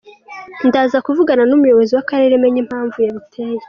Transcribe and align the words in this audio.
Ndaza 0.67 0.97
kuvugana 1.05 1.43
n’umuyobozi 1.47 1.91
w’Akarere 1.93 2.35
menye 2.43 2.59
impamvu 2.63 2.97
yabiteye. 3.05 3.57